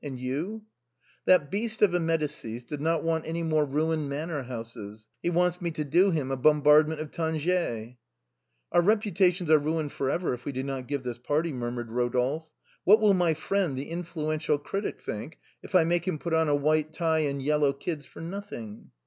And 0.03 0.19
you?"" 0.19 0.63
That 1.27 1.51
beast 1.51 1.83
of 1.83 1.93
a 1.93 1.99
Medicis 1.99 2.63
does 2.63 2.79
not 2.79 3.03
want 3.03 3.27
any 3.27 3.43
more 3.43 3.63
ruined 3.63 4.05
68 4.05 4.09
THE 4.09 4.09
BOHEMIANS 4.09 4.09
OF 4.09 4.09
THE 4.09 4.17
LATIN 4.17 4.45
QUARTER. 4.49 4.49
manor 4.49 4.57
houses, 4.57 5.07
he 5.21 5.29
wants 5.29 5.61
me 5.61 5.71
to 5.71 5.83
do 5.83 6.09
him 6.09 6.31
a 6.31 6.37
Bombardment 6.37 7.01
of 7.01 7.11
Tangiers."" 7.11 7.93
Our 8.71 8.81
reputations 8.81 9.51
are 9.51 9.59
ruined 9.59 9.91
for 9.91 10.09
ever 10.09 10.33
if 10.33 10.43
we 10.43 10.53
do 10.53 10.63
not 10.63 10.87
give 10.87 11.03
this 11.03 11.19
party," 11.19 11.53
murmured 11.53 11.91
Rodolphe." 11.91 12.49
What 12.83 12.99
will 12.99 13.13
my 13.13 13.35
friend, 13.35 13.77
the 13.77 13.91
influential 13.91 14.57
critic, 14.57 14.99
think 15.01 15.37
if 15.61 15.75
I 15.75 15.83
make 15.83 16.07
him 16.07 16.17
put 16.17 16.33
on 16.33 16.49
a 16.49 16.55
white 16.55 16.93
tie 16.95 17.19
and 17.19 17.39
yellow 17.39 17.71
kids 17.71 18.07
for 18.07 18.21
nothing 18.21 18.89